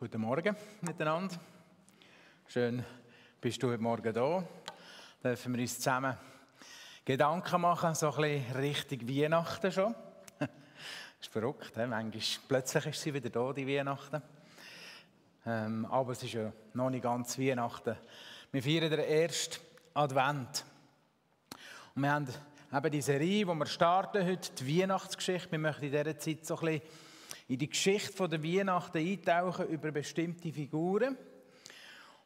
[0.00, 1.36] Guten Morgen miteinander.
[2.48, 2.82] Schön,
[3.38, 4.42] bist du heute Morgen da.
[5.22, 6.16] Dürfen wir uns zusammen
[7.04, 9.94] Gedanken machen, so ein bisschen Richtung Weihnachten schon.
[10.38, 10.48] Das
[11.20, 11.84] ist verrückt, he?
[11.84, 14.22] manchmal plötzlich ist sie wieder da, die Weihnachten.
[15.44, 17.94] Ähm, aber es ist ja noch nicht ganz Weihnachten.
[18.52, 19.60] Wir feiern den ersten
[19.92, 20.64] Advent.
[21.94, 22.26] Und wir haben
[22.72, 25.52] eben die Serie, die wir starten heute, die Weihnachtsgeschichte.
[25.52, 27.09] Wir möchten in dieser Zeit so ein bisschen
[27.50, 31.16] in die Geschichte der Weihnachten eintauchen über bestimmte Figuren.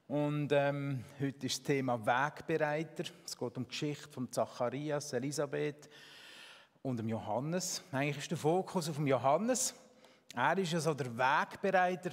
[0.06, 3.04] Und ähm, heute ist das Thema Wegbereiter.
[3.24, 5.88] Es geht um die Geschichte von Zacharias, Elisabeth
[6.82, 7.82] und dem Johannes.
[7.90, 9.74] Eigentlich ist der Fokus auf dem Johannes.
[10.36, 12.10] Er ist ja so der Wegbereiter.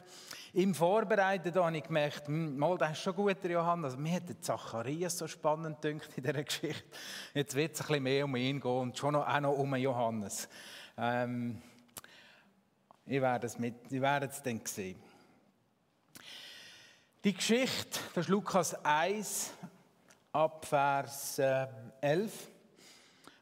[0.54, 3.98] Im Vorbereiten habe ich gemerkt, hm, mal, das ist schon gut, der Johannes.
[3.98, 6.86] Mir hat der Zacharias so spannend gedacht in dieser Geschichte.
[7.34, 9.76] Jetzt wird es ein bisschen mehr um ihn gehen und schon noch, auch noch um
[9.76, 10.48] Johannes.
[10.98, 11.62] Ähm,
[13.12, 14.98] ich werde es, mit, ich werde es dann sehen.
[17.26, 19.52] Die Geschichte, das ist Lukas 1,
[20.32, 21.68] ab Vers 11,
[22.02, 22.30] äh,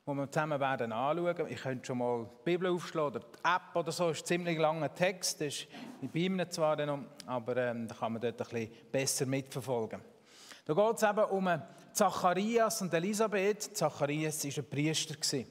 [0.05, 1.47] wo wir zusammen werden anschauen.
[1.49, 4.07] Ich könnte schon mal die Bibel aufschlagen oder die App oder so.
[4.07, 5.67] Das ist ein ziemlich langer Text, das ist
[6.01, 10.01] bei ihm zwar noch, aber ähm, da kann man dort ein bisschen besser mitverfolgen.
[10.65, 11.61] Da geht es eben um
[11.93, 13.77] Zacharias und Elisabeth.
[13.77, 15.43] Zacharias war ein Priester.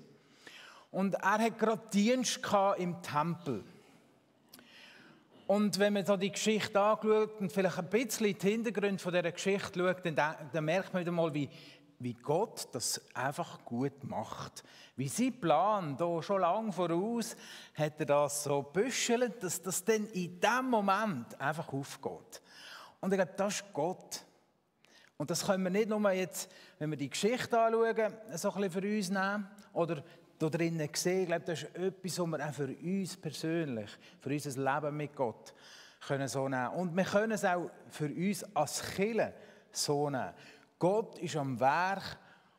[0.90, 2.40] Und er hat gerade Dienst
[2.78, 3.62] im Tempel.
[5.48, 9.32] Und wenn man so die Geschichte anschaut und vielleicht ein bisschen den Hintergrund von dieser
[9.32, 11.48] Geschichte schaut, dann, dann merkt man wieder mal, wie,
[12.00, 14.62] wie Gott das einfach gut macht.
[14.94, 17.34] Wie sein Plan, da schon lange voraus,
[17.72, 22.42] hat er das so büschelt, dass das dann in dem Moment einfach aufgeht.
[23.00, 24.24] Und ich glaube, das ist Gott.
[25.16, 28.82] Und das können wir nicht nur jetzt, wenn wir die Geschichte anschauen, so ein bisschen
[28.82, 30.04] für uns nehmen oder
[30.38, 31.22] da drinnen sehen.
[31.22, 33.90] Ich glaube, das ist etwas, was wir auch für uns persönlich,
[34.20, 35.54] für unser Leben mit Gott
[36.06, 36.68] können so nehmen.
[36.74, 39.34] Und wir können es auch für uns als Kille
[39.72, 40.32] so nehmen.
[40.78, 42.18] Gott ist am Werk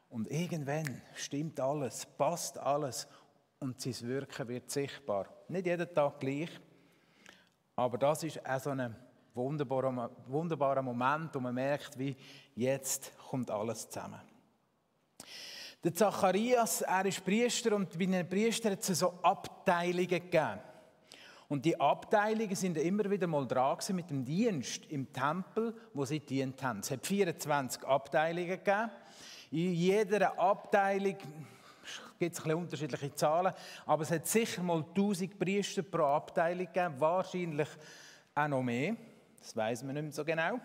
[0.09, 3.07] und irgendwann stimmt alles, passt alles
[3.59, 5.27] und sein Wirken wird sichtbar.
[5.47, 6.49] Nicht jeden Tag gleich,
[7.75, 8.95] aber das ist auch so ein
[9.33, 12.15] wunderbarer, wunderbarer Moment, wo man merkt, wie
[12.55, 14.19] jetzt kommt alles zusammen.
[15.81, 20.59] Der Zacharias, er ist Priester und bei den Priestern hat es so Abteilungen gegeben.
[21.47, 26.19] Und die Abteilungen sind immer wieder mal dran mit dem Dienst im Tempel, wo sie
[26.19, 26.79] dient haben.
[26.79, 28.91] Es hat 24 Abteilungen gegeben.
[29.51, 31.15] In jeder Abteilung
[32.19, 33.53] gibt es unterschiedliche Zahlen,
[33.85, 37.69] aber es hat sicher mal 1000 Priester pro Abteilung gegeben, wahrscheinlich
[38.35, 38.97] auch noch mehr.
[39.39, 40.59] Das weiß man nicht mehr so genau.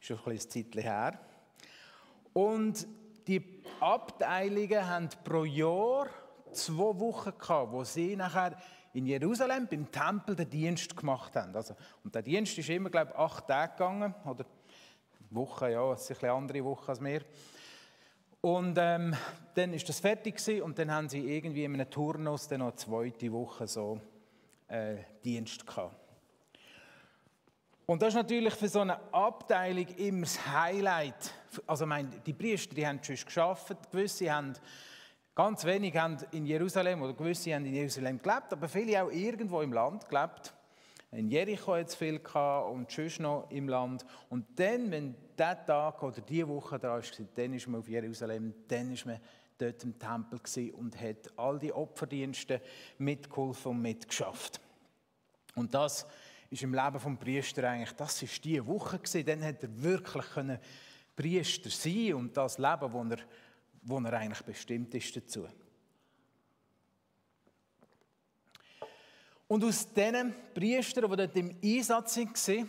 [0.00, 1.18] Ist schon ein bisschen Zeit her.
[2.32, 2.86] Und
[3.26, 3.53] die
[3.84, 6.06] Abteilungen haben pro Jahr
[6.52, 8.56] zwei Wochen gehabt, wo sie nachher
[8.94, 11.54] in Jerusalem beim Tempel den Dienst gemacht haben.
[11.54, 14.14] Also, und der Dienst ist immer, glaube ich, acht Tage gegangen.
[14.24, 14.46] Oder
[15.30, 17.20] Woche, ja, es ist eine andere Woche als mehr.
[18.40, 19.14] Und ähm,
[19.54, 22.68] dann ist das fertig gewesen, und dann haben sie irgendwie in einem Turnus dann noch
[22.68, 24.00] eine zweite Woche so
[24.68, 25.96] äh, Dienst gehabt.
[27.86, 31.34] Und das ist natürlich für so eine Abteilung immer das Highlight.
[31.66, 34.54] Also meine, die Priester die haben schon geschafft, gewisse haben
[35.34, 39.60] ganz wenig haben in Jerusalem oder gewisse haben in Jerusalem gelebt, aber viele auch irgendwo
[39.62, 40.54] im Land gelebt.
[41.10, 44.04] In Jericho hat es viel gehabt und sonst noch im Land.
[44.30, 48.52] Und dann, wenn dieser Tag oder diese Woche da ist, dann ist man auf Jerusalem,
[48.66, 49.20] dann ist man
[49.56, 50.40] dort im Tempel
[50.72, 52.60] und hat all die Opferdienste
[52.98, 54.60] mitgeholfen und mitgeschafft.
[55.54, 56.06] Und das
[56.50, 60.24] ist im Leben des Priester eigentlich, das war die Woche gewesen, dann hat er wirklich
[60.30, 60.58] können
[61.16, 63.18] Priester sein und das Leben, wo er,
[63.82, 65.46] wo er eigentlich bestimmt ist dazu.
[69.46, 72.68] Und aus diesen Priestern, die dort im Einsatz waren,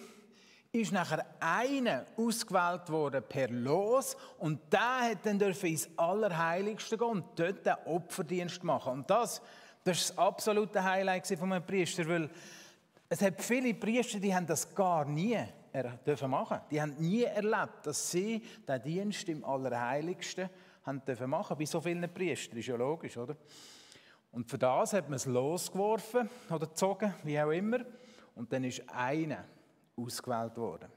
[0.71, 7.25] ist nachher einer ausgewählt worden per Los und der hat dann ins Allerheiligste gehen und
[7.35, 8.93] dort den Opferdienst machen.
[8.93, 9.41] Und das,
[9.83, 12.29] das ist das absolute Highlight von einem Priester, weil
[13.07, 15.39] es hat viele Priester, die haben das gar nie
[15.83, 16.59] dürfen machen.
[16.71, 20.49] Die haben nie erlebt, dass sie den Dienst im Allerheiligsten
[20.83, 21.57] haben dürfen machen.
[21.57, 23.35] Bei so vielen Priestern ist ja logisch, oder?
[24.31, 27.79] Und für das hat man es losgeworfen oder gezogen, wie auch immer.
[28.35, 29.45] Und dann ist einer
[29.95, 30.89] ausgewählt worden.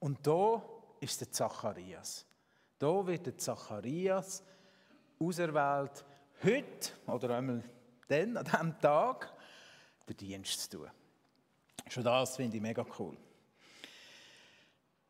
[0.00, 0.62] Und da
[0.98, 2.26] ist der Zacharias.
[2.78, 4.42] Da wird der Zacharias
[5.20, 6.04] auserwählt,
[6.42, 7.62] heute oder einmal
[8.08, 9.32] dann, an diesem Tag,
[10.08, 10.90] den Dienst zu tun.
[11.88, 13.16] Schon das finde ich mega cool.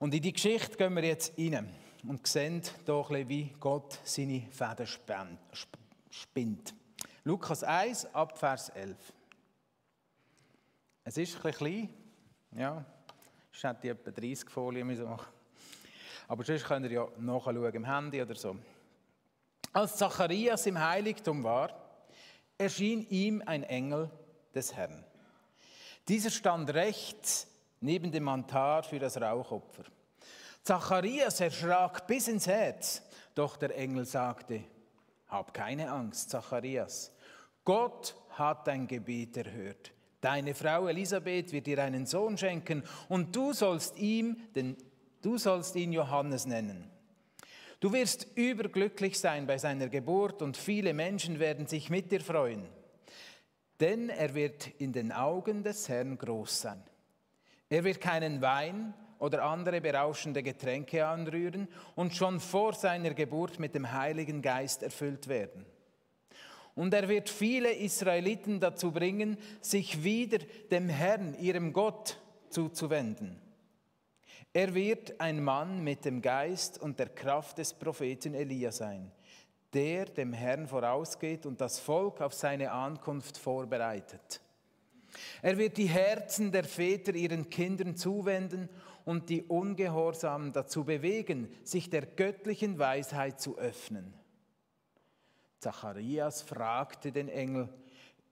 [0.00, 1.68] Und in die Geschichte gehen wir jetzt rein
[2.08, 5.38] und sehen hier, wie Gott seine Fäden
[6.10, 6.74] spinnt.
[7.22, 8.96] Lukas 1, ab Vers 11.
[11.04, 11.88] Es ist ein bisschen klein,
[12.52, 12.82] ja,
[13.52, 15.26] Ich hätte etwa 30 Folien machen
[16.28, 18.56] Aber sonst könnt ihr ja nachschauen im Handy oder so.
[19.70, 21.78] Als Zacharias im Heiligtum war,
[22.56, 24.10] erschien ihm ein Engel
[24.54, 25.04] des Herrn.
[26.08, 27.49] Dieser stand rechts
[27.80, 29.84] neben dem Altar für das Rauchopfer.
[30.62, 33.02] Zacharias erschrak bis ins Herz,
[33.34, 34.62] doch der Engel sagte,
[35.28, 37.12] hab keine Angst, Zacharias.
[37.64, 39.92] Gott hat dein Gebet erhört.
[40.20, 44.76] Deine Frau Elisabeth wird dir einen Sohn schenken und du sollst ihm, denn
[45.22, 46.90] du sollst ihn Johannes nennen.
[47.80, 52.68] Du wirst überglücklich sein bei seiner Geburt und viele Menschen werden sich mit dir freuen.
[53.80, 56.82] Denn er wird in den Augen des Herrn groß sein.
[57.70, 63.76] Er wird keinen Wein oder andere berauschende Getränke anrühren und schon vor seiner Geburt mit
[63.76, 65.64] dem Heiligen Geist erfüllt werden.
[66.74, 70.38] Und er wird viele Israeliten dazu bringen, sich wieder
[70.70, 72.18] dem Herrn, ihrem Gott,
[72.48, 73.40] zuzuwenden.
[74.52, 79.12] Er wird ein Mann mit dem Geist und der Kraft des Propheten Elia sein,
[79.72, 84.40] der dem Herrn vorausgeht und das Volk auf seine Ankunft vorbereitet.
[85.42, 88.68] Er wird die Herzen der Väter ihren Kindern zuwenden
[89.04, 94.14] und die Ungehorsamen dazu bewegen, sich der göttlichen Weisheit zu öffnen.
[95.58, 97.68] Zacharias fragte den Engel,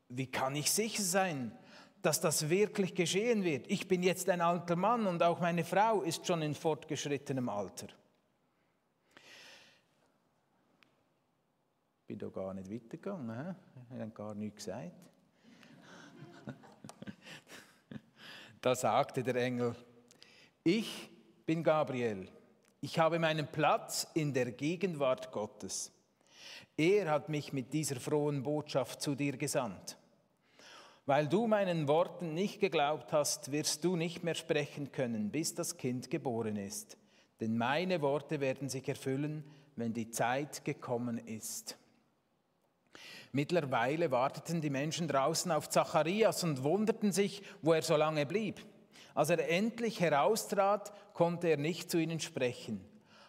[0.08, 1.52] wie kann ich sicher sein,
[2.00, 3.70] dass das wirklich geschehen wird?
[3.70, 7.88] Ich bin jetzt ein alter Mann und auch meine Frau ist schon in fortgeschrittenem Alter.
[12.00, 13.54] Ich bin da gar nicht weitergegangen,
[13.92, 14.92] ich habe gar nichts gesagt.
[18.68, 19.74] Da sagte der Engel,
[20.62, 21.08] ich
[21.46, 22.28] bin Gabriel.
[22.82, 25.90] Ich habe meinen Platz in der Gegenwart Gottes.
[26.76, 29.96] Er hat mich mit dieser frohen Botschaft zu dir gesandt.
[31.06, 35.78] Weil du meinen Worten nicht geglaubt hast, wirst du nicht mehr sprechen können, bis das
[35.78, 36.98] Kind geboren ist.
[37.40, 39.44] Denn meine Worte werden sich erfüllen,
[39.76, 41.78] wenn die Zeit gekommen ist.
[43.32, 48.64] Mittlerweile warteten die Menschen draußen auf Zacharias und wunderten sich, wo er so lange blieb.
[49.14, 52.84] Als er endlich heraustrat, konnte er nicht zu ihnen sprechen.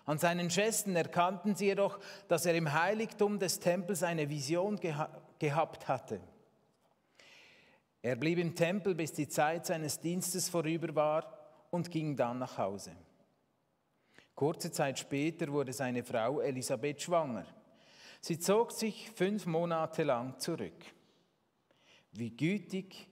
[0.05, 5.09] An seinen Gesten erkannten sie jedoch, dass er im Heiligtum des Tempels eine Vision geha
[5.37, 6.19] gehabt hatte.
[8.01, 11.39] Er blieb im Tempel, bis die Zeit seines Dienstes vorüber war
[11.69, 12.91] und ging dann nach Hause.
[14.35, 17.45] Kurze Zeit später wurde seine Frau Elisabeth schwanger.
[18.21, 20.85] Sie zog sich fünf Monate lang zurück.
[22.11, 23.07] Wie gütig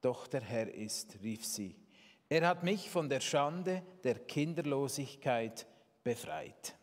[0.00, 1.76] doch der Herr ist, rief sie.
[2.28, 5.66] Er hat mich von der Schande der Kinderlosigkeit
[6.02, 6.76] befreit.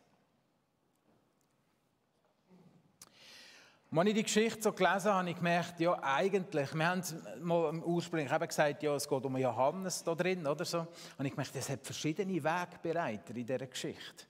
[3.96, 7.02] Als ich die Geschichte so gelesen habe, habe ich gemerkt, ja, eigentlich, wir haben
[7.42, 10.86] mal ursprünglich eben gesagt, ja, es geht um Johannes da drin, oder so.
[11.16, 14.24] Und ich gemerkt, es hat verschiedene Wegbereiter in dieser Geschichte.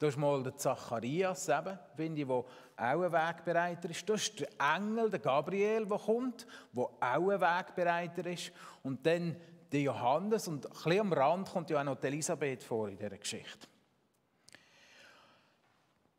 [0.00, 2.46] Da ist mal der Zacharias, eben, finde ich, der auch
[2.78, 4.08] ein Wegbereiter ist.
[4.08, 8.50] Da ist der Engel, der Gabriel, der kommt, der auch ein Wegbereiter ist.
[8.82, 9.36] Und dann
[9.70, 13.18] der Johannes und ein bisschen am Rand kommt ja auch noch Elisabeth vor in dieser
[13.18, 13.68] Geschichte.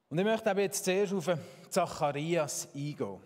[0.10, 1.32] Und ich möchte aber jetzt zuerst auf
[1.72, 3.20] Zacharias eingehen.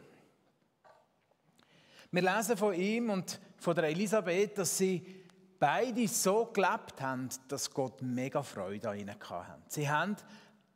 [2.12, 5.26] Wir lesen von ihm und von der Elisabeth, dass sie
[5.60, 9.62] beide so gelebt haben, dass Gott mega Freude an ihnen hatte.
[9.68, 10.16] Sie haben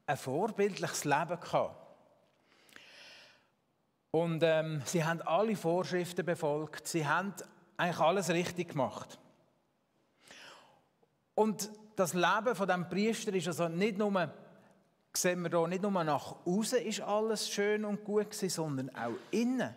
[0.09, 1.75] ein vorbildliches Leben gehabt.
[4.11, 6.87] Und ähm, sie haben alle Vorschriften befolgt.
[6.87, 7.31] Sie haben
[7.77, 9.19] eigentlich alles richtig gemacht.
[11.35, 14.33] Und das Leben von dem Priester ist also nicht nur,
[15.13, 19.13] sehen wir hier, nicht nur nach außen ist alles schön und gut gewesen, sondern auch
[19.29, 19.75] innen.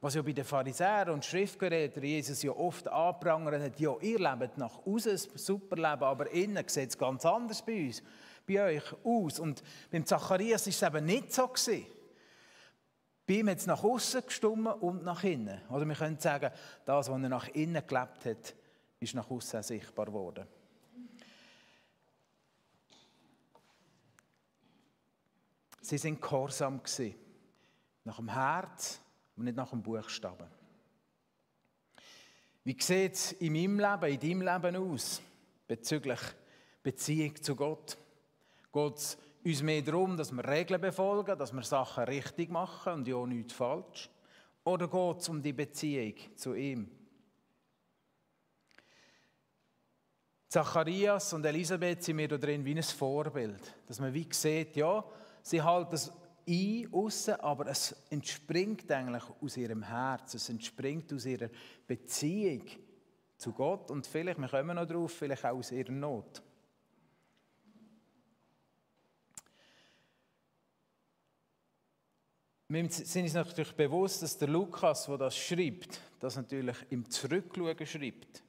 [0.00, 4.56] Was ja bei den Pharisäern und Schriftgerätern Jesus ja oft anprangert hat, ja, ihr lebt
[4.56, 8.02] nach außen ein super Leben, aber innen sieht es ganz anders bei uns,
[8.46, 9.38] bei euch aus.
[9.38, 11.86] Und beim Zacharias ist es eben nicht so gewesen.
[13.26, 15.60] Bei ihm hat es nach außen gestummen und nach innen.
[15.70, 16.50] Oder wir können sagen,
[16.84, 18.54] das, was er nach innen gelebt hat,
[19.00, 20.46] ist nach außen sichtbar geworden.
[25.80, 27.14] Sie sind gehorsam gewesen.
[28.04, 29.00] Nach dem Herz
[29.36, 30.46] und nicht nach dem Buchstaben.
[32.64, 35.20] Wie sieht es in meinem Leben, in deinem Leben aus
[35.66, 36.20] bezüglich
[36.82, 37.98] Beziehung zu Gott?
[38.74, 43.08] Geht es uns mehr darum, dass wir Regeln befolgen, dass wir Sachen richtig machen und
[43.08, 44.10] ja nichts falsch?
[44.64, 46.90] Oder geht es um die Beziehung zu ihm?
[50.48, 55.04] Zacharias und Elisabeth sind mir da drin wie ein Vorbild, dass man wie sieht, ja,
[55.42, 56.12] Sie halten es
[56.48, 61.48] ein, aussen, aber es entspringt eigentlich aus ihrem Herz, es entspringt aus ihrer
[61.86, 62.64] Beziehung
[63.36, 66.42] zu Gott und vielleicht, wir kommen noch drauf, vielleicht auch aus ihrer Not.
[72.74, 77.86] Wir sind uns natürlich bewusst, dass der Lukas, der das schreibt, das natürlich im Zurückschauen
[77.86, 78.42] schreibt.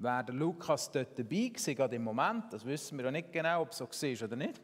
[0.00, 3.62] Wäre der Lukas dort dabei gewesen, gerade im Moment, das wissen wir ja nicht genau,
[3.62, 4.60] ob es so war oder nicht,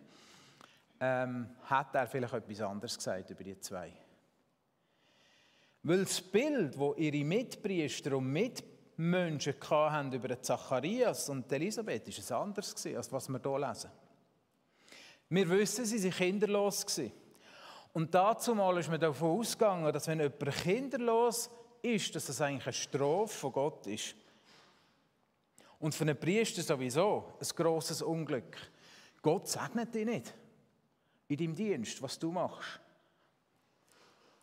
[0.98, 3.92] ähm, hat er vielleicht etwas anderes gesagt über die zwei.
[5.84, 12.38] Weil das Bild, das ihre Mitpriester und Mitmenschen hatten über Zacharias und Elisabeth, ist ein
[12.38, 13.90] anderes gewesen, als was wir hier lesen.
[15.28, 16.84] Wir wissen, sie waren kinderlos.
[16.84, 17.25] Gewesen.
[17.96, 21.48] Und dazu mal ist man davon ausgegangen, dass wenn jemand kinderlos
[21.80, 24.14] ist, dass das eigentlich eine Strafe von Gott ist.
[25.78, 28.54] Und für einen Priester sowieso ein grosses Unglück.
[29.22, 30.34] Gott segnet dich nicht
[31.28, 32.80] in deinem Dienst, was du machst.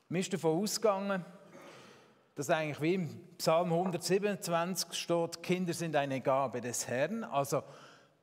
[0.10, 1.24] Man ist davon ausgegangen,
[2.34, 7.24] dass eigentlich wie im Psalm 127 steht, Kinder sind eine Gabe des Herrn.
[7.24, 7.62] Also,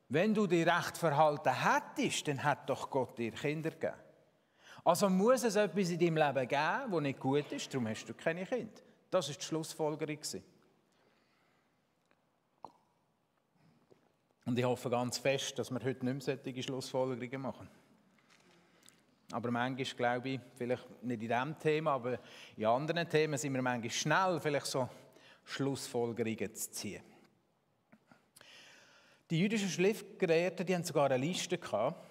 [0.09, 4.10] wenn du dich recht verhalten hättest, dann hat doch Gott dir Kinder gegeben.
[4.85, 8.15] Also muss es etwas in deinem Leben geben, das nicht gut ist, darum hast du
[8.15, 8.81] keine Kinder.
[9.11, 10.19] Das ist die Schlussfolgerung.
[14.47, 17.69] Und ich hoffe ganz fest, dass wir heute nicht mehr solche Schlussfolgerungen machen.
[19.33, 22.19] Aber manchmal glaube ich, vielleicht nicht in diesem Thema, aber
[22.57, 24.89] in anderen Themen sind wir manchmal schnell, vielleicht so
[25.45, 27.03] Schlussfolgerungen zu ziehen.
[29.31, 32.10] Die jüdischen Schriftgelehrten die haben sogar eine Liste gehabt,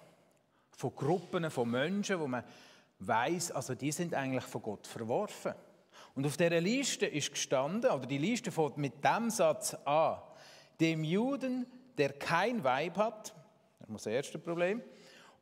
[0.80, 2.42] von Gruppen von Menschen, wo man
[3.00, 5.52] weiß, also die sind eigentlich von Gott verworfen.
[6.14, 10.22] Und auf dieser Liste ist gestanden, oder die Liste fängt mit dem Satz an,
[10.80, 11.66] dem Juden,
[11.98, 13.34] der kein Weib hat,
[13.80, 14.82] das ist das erste Problem,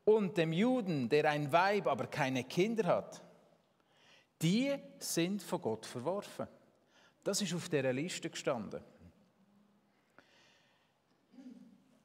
[0.05, 3.23] und dem Juden, der ein Weib, aber keine Kinder hat,
[4.43, 6.49] die sind von Gott verworfen.
[7.23, 8.81] Das ist auf dieser Liste gestanden.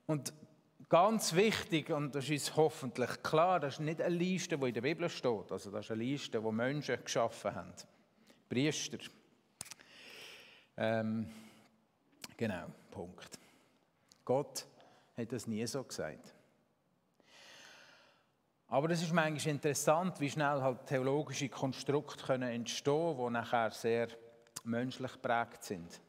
[0.06, 0.34] Und
[0.94, 4.82] Ganz wichtig, und das ist hoffentlich klar, das ist nicht eine Liste, die in der
[4.82, 5.52] Bibel steht.
[5.52, 7.74] Also das ist eine Liste, die Menschen geschaffen haben.
[8.48, 9.00] Priester.
[10.78, 11.28] Ähm,
[12.38, 13.40] genau, Punkt.
[14.24, 14.68] Gott
[15.18, 16.32] hat das nie so gesagt.
[18.68, 23.72] Aber es ist manchmal interessant, wie schnell halt theologische Konstrukte können entstehen können, die nachher
[23.72, 24.10] sehr
[24.64, 26.00] menschlich geprägt sind.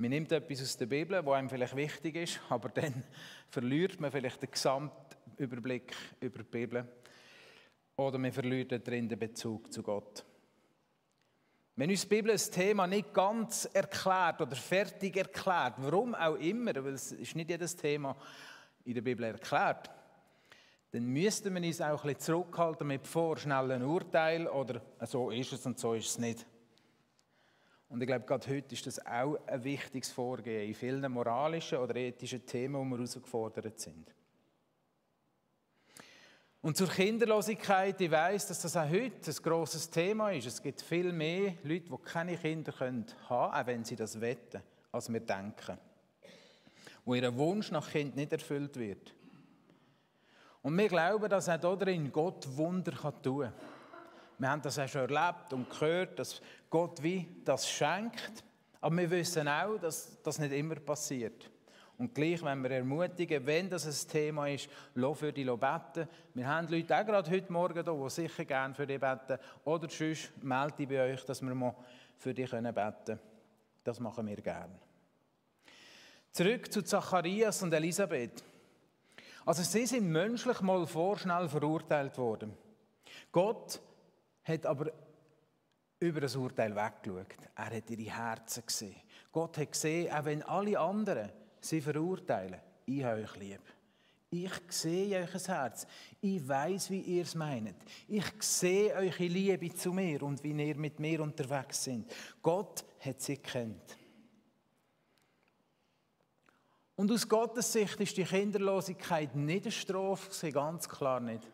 [0.00, 3.04] Man nimmt etwas aus der Bibel, was einem vielleicht wichtig ist, aber dann
[3.50, 6.88] verliert man vielleicht den Gesamtüberblick über die Bibel.
[7.96, 10.24] Oder man verliert darin den Bezug zu Gott.
[11.76, 16.74] Wenn uns die Bibel ein Thema nicht ganz erklärt oder fertig erklärt, warum auch immer,
[16.82, 18.16] weil es ist nicht jedes Thema
[18.86, 19.90] in der Bibel erklärt,
[20.92, 25.66] dann müsste man uns auch ein bisschen zurückhalten mit vorschnellen Urteil oder so ist es
[25.66, 26.46] und so ist es nicht.
[27.90, 31.96] Und ich glaube, gerade heute ist das auch ein wichtiges Vorgehen in vielen moralischen oder
[31.96, 34.14] ethischen Themen, wo wir herausgefordert sind.
[36.62, 40.46] Und zur Kinderlosigkeit, ich weiß, dass das auch heute ein grosses Thema ist.
[40.46, 44.62] Es gibt viel mehr Leute, die keine Kinder haben können, auch wenn sie das wetten,
[44.92, 45.76] als wir denken.
[47.04, 49.14] Wo ihr Wunsch nach Kind nicht erfüllt wird.
[50.62, 53.52] Und wir glauben, dass auch darin Gott Wunder tun kann.
[54.40, 58.42] Wir haben das auch schon erlebt und gehört, dass Gott wie das schenkt.
[58.80, 61.50] Aber wir wissen auch, dass das nicht immer passiert.
[61.98, 66.08] Und gleich, wenn wir ermutigen, wenn das ein Thema ist, lass für die beten.
[66.32, 69.38] Wir haben Leute auch gerade heute Morgen hier, die sicher gerne für dich beten.
[69.62, 71.74] Oder sonst melde dich bei euch, dass wir mal
[72.16, 73.20] für dich beten können.
[73.84, 74.72] Das machen wir gerne.
[76.32, 78.42] Zurück zu Zacharias und Elisabeth.
[79.44, 82.56] Also sie sind menschlich mal vorschnell verurteilt worden.
[83.30, 83.78] Gott
[84.50, 84.92] hat aber
[86.00, 87.34] über das Urteil weggeschaut.
[87.54, 88.96] Er hat ihre Herzen gesehen.
[89.32, 91.30] Gott hat gesehen, auch wenn alle anderen
[91.60, 93.60] sie verurteilen, ich habe euch lieb.
[94.32, 95.86] Ich sehe euch Herz.
[96.20, 97.74] Ich weiß, wie ihr es meint.
[98.06, 102.04] Ich sehe eure Liebe zu mir und wie ihr mit mir unterwegs seid.
[102.40, 103.96] Gott hat sie kennt.
[106.94, 111.50] Und aus Gottes Sicht ist die Kinderlosigkeit nicht eine Strafe, ganz klar nicht.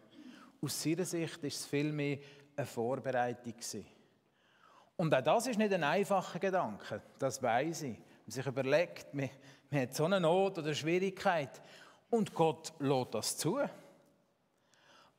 [0.60, 2.18] Aus seiner Sicht ist es vielmehr
[2.56, 3.52] eine Vorbereitung.
[3.52, 3.86] Gewesen.
[4.96, 7.98] Und auch das ist nicht ein einfacher Gedanke, das weiß ich.
[7.98, 9.28] Man sich überlegt, man,
[9.70, 11.60] man hat so eine Not oder Schwierigkeit
[12.10, 13.60] und Gott lässt das zu.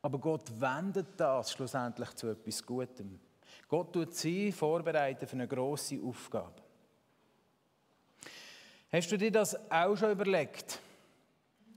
[0.02, 3.20] Aber Gott wendet das schlussendlich zu etwas Gutem.
[3.68, 6.62] Gott tut sie vorbereiten für eine große Aufgabe.
[8.90, 10.80] Hast du dir das auch schon überlegt?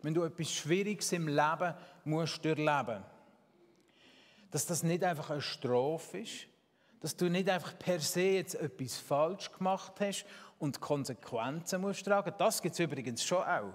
[0.02, 1.74] Wenn du etwas Schwieriges im Leben
[2.06, 3.11] musst durchleben musst,
[4.52, 6.48] dass das nicht einfach eine Strafe ist,
[7.00, 10.26] dass du nicht einfach per se jetzt etwas falsch gemacht hast
[10.60, 12.34] und Konsequenzen musst tragen.
[12.38, 13.74] Das gibt es übrigens schon auch.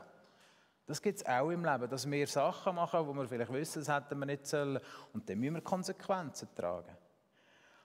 [0.87, 3.93] Das gibt es auch im Leben, dass wir Sachen machen, wo wir vielleicht wissen, das
[3.93, 4.79] hätten wir nicht sollen.
[5.13, 6.97] Und dann müssen wir Konsequenzen tragen.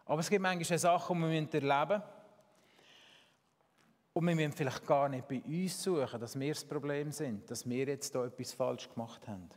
[0.06, 2.04] Aber es gibt manchmal Sachen, die wir erleben müssen.
[4.14, 7.68] Und wir müssen vielleicht gar nicht bei uns suchen, dass wir das Problem sind, dass
[7.68, 9.50] wir jetzt da etwas falsch gemacht haben.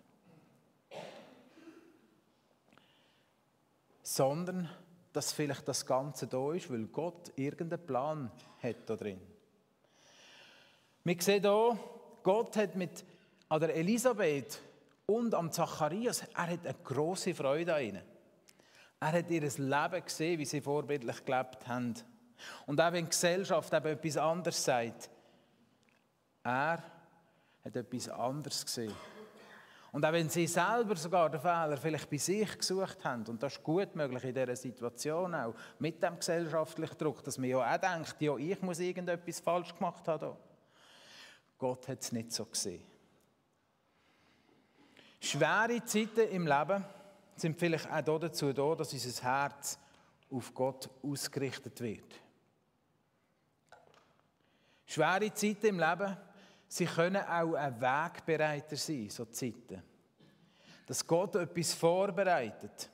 [4.15, 4.71] Sondern,
[5.13, 8.31] dass vielleicht das Ganze da ist, weil Gott irgendeinen Plan
[8.63, 9.21] hat da drin.
[11.03, 11.79] Wir sehen hier,
[12.23, 13.05] Gott hat mit
[13.49, 14.61] an der Elisabeth
[15.07, 18.03] und am Zacharias, er hat eine große Freude an ihnen.
[19.01, 21.95] Er hat ihr Leben gesehen, wie sie vorbildlich gelebt haben.
[22.67, 25.11] Und auch wenn die Gesellschaft eben etwas anderes sagt,
[26.45, 26.85] er
[27.65, 28.95] hat etwas anderes gesehen.
[29.95, 33.53] Und auch wenn sie selber sogar den Fehler vielleicht bei sich gesucht haben, und das
[33.53, 37.79] ist gut möglich in dieser Situation auch, mit dem gesellschaftlichen Druck, dass man ja auch
[37.79, 40.33] denkt, ja, ich muss irgendetwas falsch gemacht haben.
[41.57, 42.83] Gott hat es nicht so gesehen.
[45.21, 46.85] Schwere Zeiten im Leben
[47.37, 49.79] sind vielleicht auch dazu da, dass unser Herz
[50.29, 52.21] auf Gott ausgerichtet wird.
[54.87, 56.17] Schwere Zeiten im Leben,
[56.75, 59.81] sie können auch ein Wegbereiter sein, so Zeiten.
[60.87, 62.91] Dass Gott etwas vorbereitet,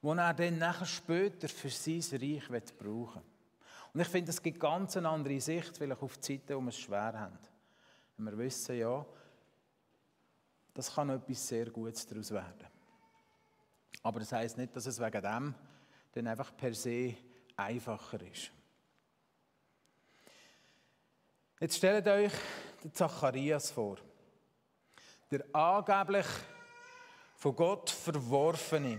[0.00, 2.48] wo er dann nachher später für sein Reich
[2.78, 3.22] brauchen will.
[3.92, 7.18] Und ich finde, es gibt ganz eine andere Sicht vielleicht auf Zeiten, wo es schwer
[7.18, 7.38] haben.
[8.16, 9.04] Wenn wir wissen, ja,
[10.72, 12.68] das kann etwas sehr Gutes daraus werden.
[14.04, 15.54] Aber das heißt nicht, dass es wegen dem
[16.12, 17.16] dann einfach per se
[17.56, 18.52] einfacher ist.
[21.58, 22.32] Jetzt stellt euch
[22.92, 23.96] Zacharias vor.
[25.30, 26.26] Der angeblich
[27.36, 28.98] von Gott verworfene.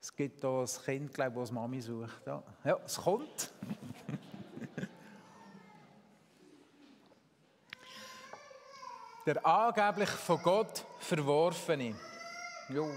[0.00, 2.26] Es gibt hier ein Kind, glaube ich, das Mami sucht.
[2.26, 3.52] Ja, ja es kommt.
[9.26, 11.94] der angeblich von Gott verworfene.
[12.70, 12.90] Jo.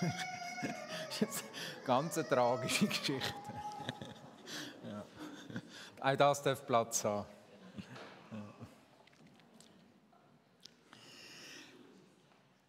[1.20, 3.20] das ist eine ganz tragische Geschichte.
[6.00, 7.26] Auch das darf Platz haben.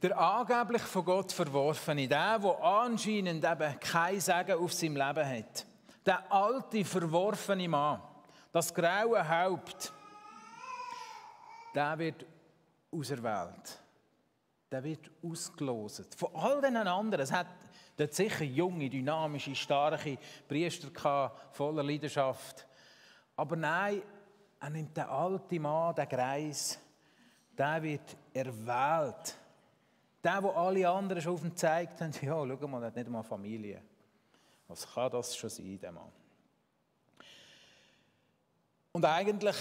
[0.02, 5.66] Der angeblich von Gott verworfene, der, der anscheinend eben kein Segen auf seinem Leben hat,
[6.06, 8.02] der alte, verworfene Mann,
[8.52, 9.92] das graue Haupt,
[11.76, 12.26] der wird
[12.92, 13.80] auserwählt.
[14.72, 16.16] Der wird ausgelost.
[16.16, 17.24] Von all den anderen.
[17.24, 17.48] Es hat
[17.98, 22.68] dort sicher junge, dynamische, starke Priester gehabt, voller Leidenschaft.
[23.36, 24.02] Aber nein,
[24.60, 26.80] er nimmt den alten Mann, den Greis,
[27.58, 29.36] der wird erwählt.
[30.24, 33.06] Der, wo alle anderen schon auf ihn gezeigt haben, ja, schau mal, er hat nicht
[33.06, 33.82] einmal Familie.
[34.68, 36.12] Was kann das schon sein, der Mann?
[38.92, 39.56] Und eigentlich,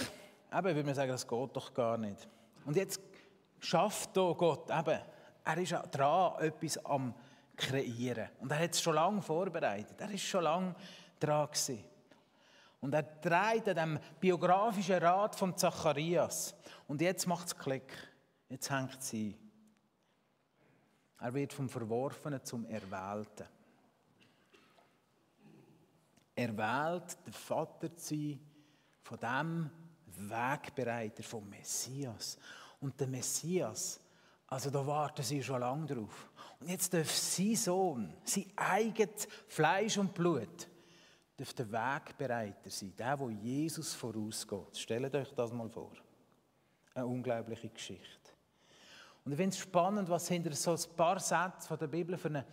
[0.51, 2.27] eben, würde man sagen, das geht doch gar nicht.
[2.65, 2.99] Und jetzt
[3.59, 4.99] schafft hier Gott, eben,
[5.45, 7.13] er ist dran, etwas am
[7.55, 8.29] kreieren.
[8.39, 9.99] Und er hat es schon lange vorbereitet.
[9.99, 10.75] Er ist schon lange
[11.19, 11.83] dran gewesen.
[12.81, 16.55] Und er dreht an dem biografischen Rat von Zacharias.
[16.87, 17.91] Und jetzt macht es Klick.
[18.47, 19.37] Jetzt hängt sie.
[21.21, 23.47] Er wird vom Verworfenen zum Erwählten.
[26.35, 28.39] Erwählt, der Vater zu sein
[29.03, 29.69] von dem
[30.29, 32.37] Wegbereiter, vom Messias.
[32.79, 33.99] Und der Messias,
[34.47, 36.31] also da warten sie schon lange drauf.
[36.59, 40.67] Und jetzt darf sein Sohn, sein eigenes Fleisch und Blut,
[41.35, 44.77] darf der Wegbereiter sein, der, wo Jesus vorausgeht.
[44.77, 45.91] Stellt euch das mal vor.
[46.93, 48.31] Eine unglaubliche Geschichte.
[49.29, 52.43] Und ich finde es spannend, was hinter so ein paar Sätzen der Bibel für eine,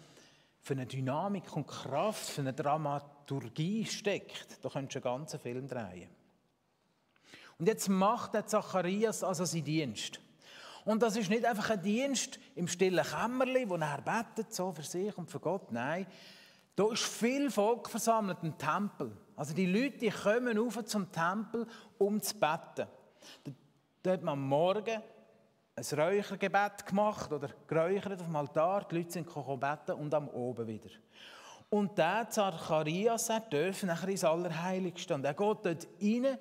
[0.61, 4.63] für eine Dynamik und Kraft, für eine Dramaturgie steckt.
[4.63, 6.11] Da könntest du einen ganzen Film drehen.
[7.59, 10.21] Und jetzt macht der Zacharias also seinen Dienst.
[10.85, 14.83] Und das ist nicht einfach ein Dienst im stillen Kämmerli, wo er betet, so für
[14.83, 15.73] sich und für Gott.
[15.73, 16.07] Nein,
[16.75, 19.17] da ist viel Volk versammelt im Tempel.
[19.35, 22.87] Also die Leute die kommen rauf zum Tempel, um zu beten.
[24.03, 25.01] Da hat man am Morgen
[25.77, 28.87] ein Räuchergebet gemacht oder geräuchert auf dem Altar.
[28.91, 30.89] Die Leute sind gekommen beten und am Oben wieder.
[31.69, 35.15] Und der Zacharias, er darf nachher ins Allerheiligste.
[35.15, 36.39] Und er geht dort rein,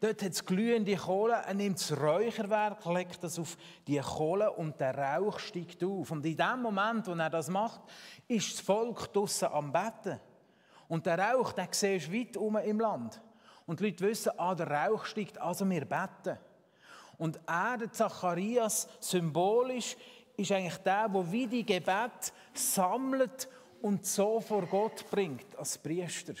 [0.00, 4.80] Dort hat es glühende Kohle, er nimmt das Räucherwerk, legt das auf die Kohle und
[4.80, 6.12] der Rauch steigt auf.
[6.12, 7.80] Und in dem Moment, wo er das macht,
[8.28, 10.20] ist das Volk draussen am Betten.
[10.86, 13.20] Und der Rauch, den siehst du weit um im Land.
[13.66, 16.38] Und die Leute wissen, ah, der Rauch steigt, also wir beten.
[17.18, 19.96] Und er, der Zacharias, symbolisch,
[20.36, 23.48] ist eigentlich der, der wie die Gebet sammelt
[23.82, 26.34] und so vor Gott bringt, als Priester.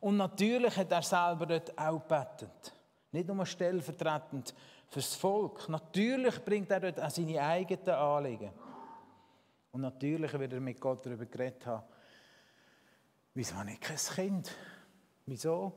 [0.00, 2.74] Und natürlich hat er selber dort auch gebetet.
[3.12, 4.54] Nicht nur stellvertretend
[4.88, 5.68] fürs Volk.
[5.68, 8.50] Natürlich bringt er dort auch seine eigenen Anliegen.
[9.70, 11.84] Und natürlich wird er mit Gott darüber geredet haben,
[13.32, 14.54] wieso habe ich kein Kind?
[15.24, 15.72] Wieso?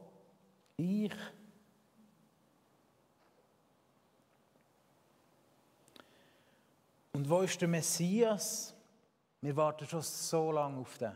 [0.76, 1.14] Ich.
[7.16, 8.76] Und wo ist der Messias?
[9.40, 11.16] Wir warten schon so lange auf den.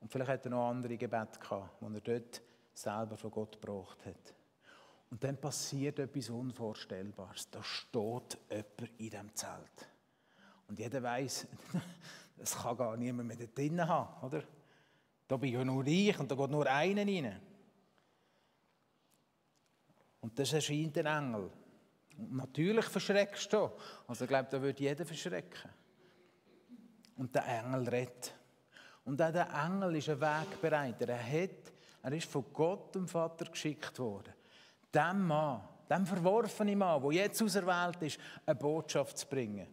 [0.00, 4.06] Und vielleicht hat er noch andere Gebete gehabt, die er dort selber von Gott gebraucht
[4.06, 4.34] hat.
[5.10, 7.50] Und dann passiert etwas Unvorstellbares.
[7.50, 9.88] Da steht jemand in diesem Zelt.
[10.66, 11.46] Und jeder weiß,
[12.38, 14.44] es kann gar niemand mehr dort drinnen haben, oder?
[15.28, 17.38] Da bin ich nur ich und da geht nur einer rein.
[20.22, 21.50] Und das erscheint ein Engel.
[22.16, 23.70] Und natürlich verschreckst du.
[24.06, 25.70] Also ich glaube, da würde jeder verschrecken.
[27.16, 28.34] Und der Engel redet.
[29.04, 31.08] Und auch der Engel ist ein Wegbereiter.
[31.08, 31.72] Er, hat,
[32.02, 34.32] er ist von Gott, dem Vater, geschickt worden.
[34.92, 39.66] Dem Mann, dem verworfenen Mann, der jetzt auserwählt ist, eine Botschaft zu bringen.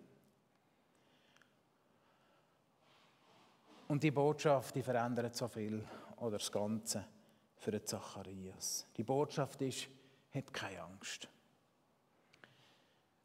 [3.87, 5.85] Und die Botschaft, die verändert so viel,
[6.17, 7.05] oder das Ganze,
[7.57, 8.87] für den Zacharias.
[8.95, 9.87] Die Botschaft ist,
[10.33, 11.27] hab keine Angst.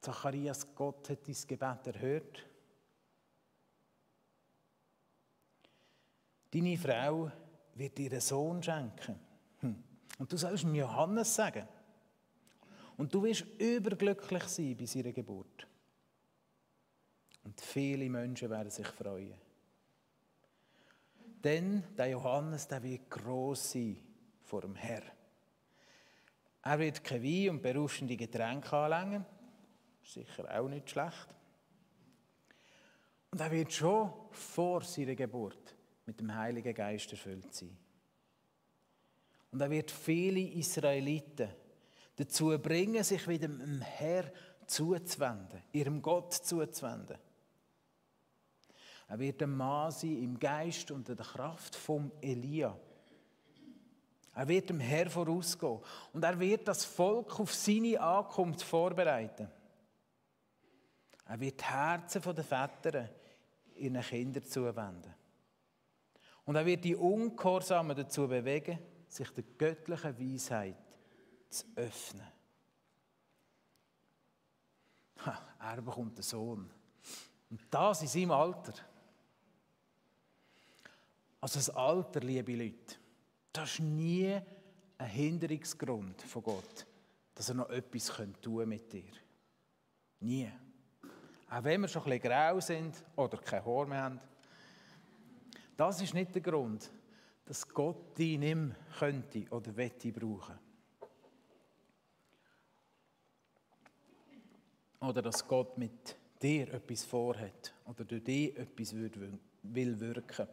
[0.06, 2.46] Zacharias, Gott hat dein Gebet erhört.
[6.48, 7.30] Deine Frau
[7.74, 9.18] wird dir einen Sohn schenken.
[9.58, 9.82] Hm.
[10.20, 11.66] Und du sollst ihm Johannes sagen.
[12.96, 15.66] Und du wirst überglücklich sein bei seiner Geburt.
[17.42, 19.34] Und viele Menschen werden sich freuen.
[21.42, 24.00] Denn der Johannes, der wird groß sein
[24.44, 25.02] vor dem Herr.
[26.62, 29.26] Er wird kein Wein und berauschende Getränke anlängen.
[30.06, 31.28] Sicher auch nicht schlecht.
[33.30, 35.74] Und er wird schon vor seiner Geburt
[36.06, 37.76] mit dem Heiligen Geist erfüllt sein.
[39.50, 41.50] Und er wird viele Israeliten
[42.14, 44.32] dazu bringen, sich wieder dem Herr
[44.66, 47.18] zuzuwenden, ihrem Gott zuzuwenden.
[49.08, 52.76] Er wird ein Mann sein im Geist und in der Kraft vom Elia.
[54.34, 55.80] Er wird dem Herr vorausgehen
[56.12, 59.48] und er wird das Volk auf seine Ankunft vorbereiten.
[61.26, 63.08] Er wird die Herzen der Väter
[63.76, 65.14] ihren Kindern zuwenden.
[66.44, 70.76] Und er wird die Ungehorsamen dazu bewegen, sich der göttlichen Weisheit
[71.48, 72.26] zu öffnen.
[75.24, 76.70] Ha, er bekommt einen Sohn.
[77.50, 78.74] Und das in seinem Alter.
[81.40, 82.96] Also das Alter, liebe Leute,
[83.52, 84.40] das ist nie
[84.98, 86.86] ein Hinderungsgrund von Gott,
[87.34, 89.12] dass er noch etwas tun mit dir.
[90.20, 90.50] Nie.
[91.48, 94.20] Auch wenn wir schon ein bisschen grau sind oder kein Haar mehr haben.
[95.76, 96.90] Das ist nicht der Grund,
[97.44, 100.58] dass Gott dich nicht mehr könnte oder wette brauchen.
[105.00, 110.48] Oder dass Gott mit dir etwas vorhat oder durch dich etwas will wirken.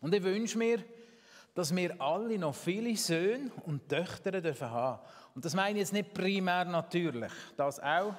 [0.00, 0.84] Und ich wünsche mir,
[1.54, 5.02] dass wir alle noch viele Söhne und Töchter dürfen haben.
[5.34, 8.14] Und das meine ich jetzt nicht primär natürlich, das auch,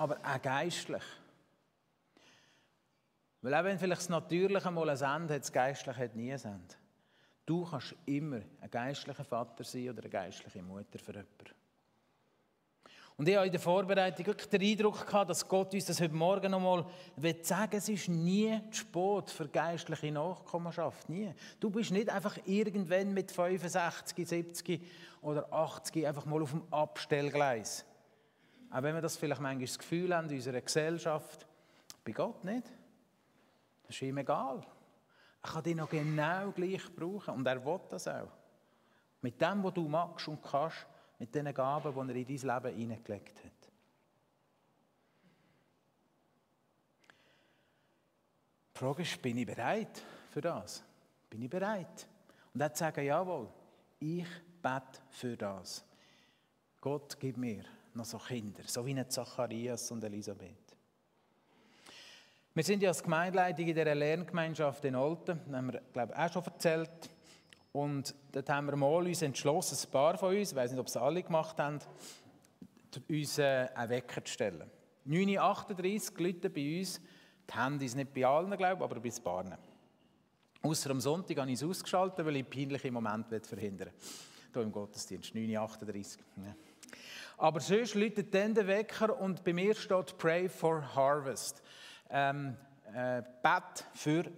[0.00, 1.02] aber auch geistlich.
[3.42, 6.42] Weil auch wenn vielleicht das Natürliche mal ein Ende hat, das Geistliche hat nie ein
[6.42, 6.74] Ende.
[7.44, 11.54] Du kannst immer ein geistlicher Vater sein oder eine geistliche Mutter für jemanden.
[13.16, 16.14] Und ich habe in der Vorbereitung wirklich den Eindruck gehabt, dass Gott uns das heute
[16.14, 16.86] Morgen noch mal
[17.42, 21.10] sagen es ist nie zu spät für geistliche Nachkommenschaft.
[21.10, 21.34] Nie.
[21.58, 24.80] Du bist nicht einfach irgendwann mit 65, 70
[25.20, 27.84] oder 80 einfach mal auf dem Abstellgleis.
[28.70, 31.46] Auch wenn wir das vielleicht manchmal das Gefühl haben in unserer Gesellschaft,
[32.04, 32.66] bei Gott nicht.
[33.82, 34.64] Das ist ihm egal.
[35.42, 38.30] Er kann dich noch genau gleich brauchen und er will das auch.
[39.22, 40.86] Mit dem, was du magst und kannst,
[41.18, 43.72] mit den Gaben, die er in dein Leben hineingelegt hat.
[48.74, 50.82] Die Frage ist, bin ich bereit für das?
[51.28, 52.06] Bin ich bereit?
[52.54, 53.48] Und er sagen, jawohl,
[53.98, 54.26] ich
[54.62, 55.84] bete für das.
[56.80, 60.76] Gott, gib mir noch so Kinder, so wie Zacharias und Elisabeth.
[62.52, 66.18] Wir sind ja als Gemeindeleitung in dieser Lerngemeinschaft in Olten, das haben wir, glaube ich,
[66.18, 67.10] auch schon erzählt.
[67.72, 70.88] Und dort haben wir mal uns entschlossen, ein paar von uns, ich weiß nicht, ob
[70.88, 71.78] es alle gemacht haben,
[73.08, 74.68] uns äh, einen Wecker zu stellen.
[75.06, 77.00] 9.38 Uhr läuten bei uns
[77.48, 79.58] die Handys, nicht bei allen, glaube ich, aber bei ein paar.
[80.62, 83.94] Außer am Sonntag habe ich es ausgeschaltet, weil ich peinliche Momente verhindern will.
[84.52, 86.54] Hier im Gottesdienst, 9.38 Uhr.
[87.38, 91.62] Aber sonst läutet dann der Wecker und bei mir steht Pray for Harvest.
[92.10, 92.56] Ähm,
[92.94, 94.30] äh, Bet für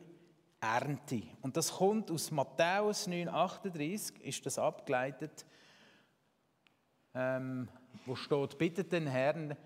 [0.60, 1.22] Ernte.
[1.40, 5.44] Und das kommt aus Matthäus 9,38, ist das abgeleitet,
[7.14, 7.68] ähm,
[8.06, 9.56] wo steht, bittet den Herrn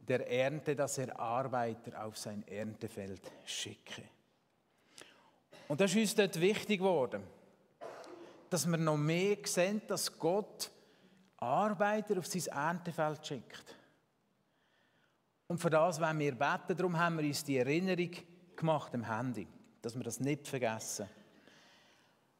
[0.00, 4.02] der Ernte, dass er Arbeiter auf sein Erntefeld schicke.
[5.68, 7.22] Und das ist uns dort wichtig geworden,
[8.50, 10.70] dass wir noch mehr sehen, dass Gott
[11.42, 13.76] Arbeiter auf sein Erntefeld schickt.
[15.48, 18.10] Und für das wollen wir beten, darum haben wir uns die Erinnerung
[18.56, 19.46] gemacht im Handy
[19.82, 21.08] dass wir das nicht vergessen.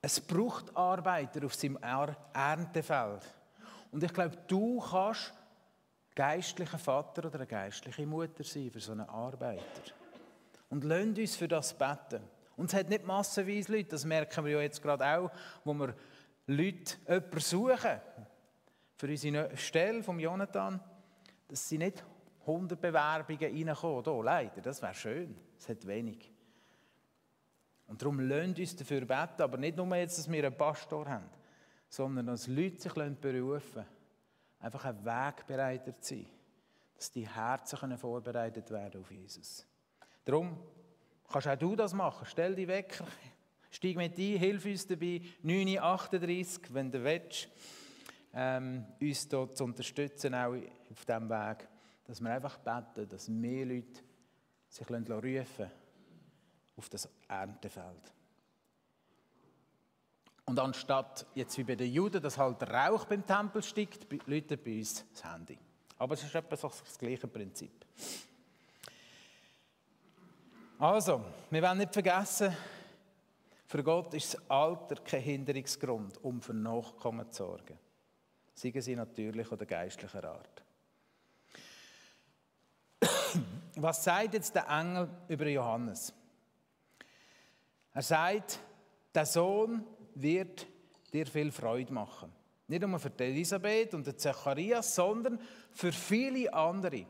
[0.00, 1.78] Es braucht Arbeiter auf seinem
[2.32, 3.22] Erntefeld.
[3.90, 5.34] Und ich glaube, du kannst
[6.14, 9.92] geistlicher Vater oder eine geistliche Mutter sein für so einen Arbeiter.
[10.70, 12.22] Und lasst uns für das beten.
[12.56, 15.30] Und es hat nicht massenweise Leute, das merken wir ja jetzt gerade auch,
[15.64, 15.94] wo wir
[16.46, 18.00] Leute, jemanden suchen
[19.02, 20.80] für unsere Stelle vom Jonathan,
[21.48, 22.04] dass sie nicht
[22.42, 24.04] 100 Bewerbungen reinkommen.
[24.04, 25.36] Hier, leider, das wäre schön.
[25.58, 26.30] Es hat wenig.
[27.88, 31.28] Und darum lasst uns dafür beten, aber nicht nur jetzt, dass wir einen Pastor haben,
[31.88, 33.86] sondern dass Leute sich berufen lassen,
[34.60, 36.26] einfach ein Wegbereiter zu sein,
[36.94, 39.66] dass die Herzen vorbereitet werden auf Jesus.
[40.24, 40.56] Darum
[41.28, 42.24] kannst auch du das machen.
[42.24, 43.02] Stell dich weg,
[43.68, 47.48] steig mit ein, hilf uns dabei, 9.38, wenn du willst,
[48.34, 50.54] ähm, uns hier zu unterstützen, auch
[50.90, 51.68] auf diesem Weg,
[52.04, 54.00] dass wir einfach beten, dass mehr Leute
[54.68, 55.70] sich rufen lassen
[56.76, 58.12] auf das Erntefeld.
[60.44, 64.78] Und anstatt jetzt wie bei den Juden, dass halt Rauch beim Tempel steigt, läutet bei
[64.78, 65.58] uns das Handy.
[65.98, 67.86] Aber es ist etwa das gleiche Prinzip.
[70.78, 72.56] Also, wir wollen nicht vergessen,
[73.66, 77.78] für Gott ist das Alter kein Hinderungsgrund, um für Nachkommen zu sorgen.
[78.54, 80.62] Seien sie natürlich oder geistlicher Art.
[83.76, 86.12] Was sagt jetzt der Engel über Johannes?
[87.94, 88.60] Er sagt,
[89.14, 89.84] der Sohn
[90.14, 90.66] wird
[91.12, 92.32] dir viel Freude machen.
[92.68, 95.38] Nicht nur für Elisabeth und Zacharias, sondern
[95.72, 97.06] für viele andere.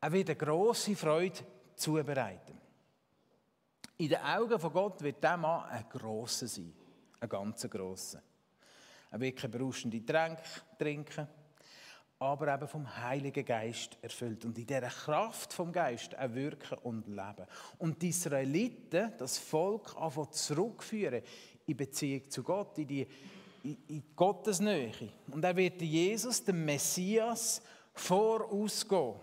[0.00, 1.40] Er wird eine grosse Freude
[1.74, 2.60] zubereiten.
[3.98, 6.72] In den Augen von Gott wird dieser Mann ein grosser sein.
[7.20, 8.20] Ein ganz grosser.
[9.12, 10.42] Keine berauschende Tränke
[10.78, 11.28] trinken
[12.22, 17.08] aber eben vom Heiligen Geist erfüllt und in dieser Kraft vom Geist auch wirken und
[17.08, 17.46] leben.
[17.78, 21.22] Und die Israeliten, das Volk, einfach zurückführen
[21.66, 23.06] in Beziehung zu Gott, in die
[23.64, 24.92] in, in Gottes Nähe.
[25.28, 29.14] Und er wird Jesus, der Messias, vorausgehen.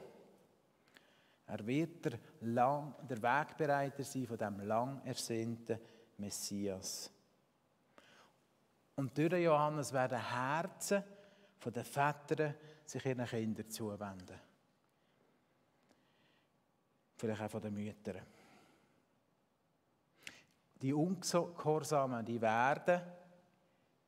[1.48, 5.80] Er wird der, lang, der Wegbereiter sein von dem lang ersehnten
[6.18, 7.12] Messias.
[9.00, 11.02] Und durch Johannes werden Herzen
[11.58, 14.38] von den Vätern sich ihren Kindern zuwenden.
[17.16, 18.22] Vielleicht auch von den Müttern.
[20.82, 23.02] Die Ungehorsamen, die werden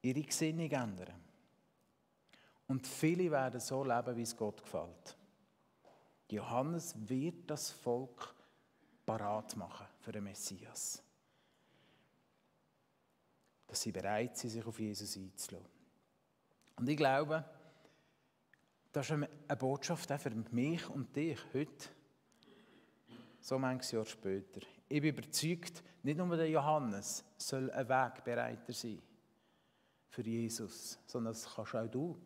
[0.01, 1.23] ihre Gesinnung ändern.
[2.67, 5.17] Und viele werden so leben, wie es Gott gefällt.
[6.29, 8.35] Johannes wird das Volk
[9.05, 11.01] parat machen für den Messias.
[13.71, 15.69] Dass sie bereit sind, sich auf Jesus einzulassen.
[16.75, 17.45] Und ich glaube,
[18.91, 21.87] das ist eine Botschaft auch für mich und dich heute,
[23.39, 24.59] so manches Jahr später.
[24.89, 29.01] Ich bin überzeugt, nicht nur der Johannes soll ein Wegbereiter sein
[30.09, 32.19] für Jesus, sondern das kannst auch du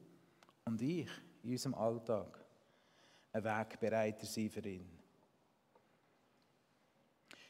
[0.65, 1.09] und ich
[1.43, 2.43] in unserem Alltag
[3.33, 4.89] ein Wegbereiter sein für ihn.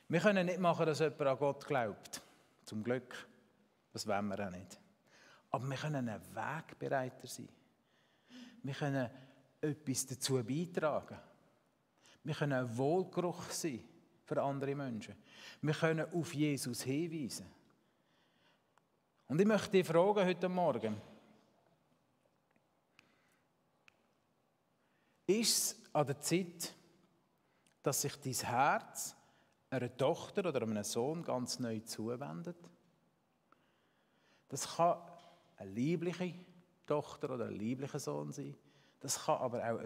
[0.10, 2.22] Wir können nicht machen, dass jemand an Gott glaubt.
[2.66, 3.28] Zum Glück.
[3.96, 4.78] Das wollen wir auch nicht.
[5.52, 7.48] Aber wir können ein Wegbereiter sein.
[8.62, 9.10] Wir können
[9.62, 11.18] etwas dazu beitragen.
[12.22, 13.82] Wir können ein Wohlgeruch sein
[14.26, 15.16] für andere Menschen.
[15.62, 17.46] Wir können auf Jesus hinweisen.
[19.30, 21.02] Und ich möchte dich fragen heute Morgen,
[25.26, 26.76] ist es an der Zeit,
[27.82, 29.16] dass sich dein Herz
[29.70, 32.58] einer Tochter oder einem Sohn ganz neu zuwendet?
[34.50, 34.98] Das kann
[35.58, 36.34] eine liebliche
[36.86, 38.56] Tochter oder ein lieblicher Sohn sein.
[39.00, 39.80] Das kann aber auch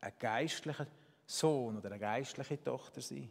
[0.00, 0.86] ein geistlicher
[1.26, 3.30] Sohn oder eine geistliche Tochter sein.